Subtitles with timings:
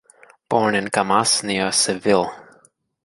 [0.49, 2.33] Born in Camas, near Seville.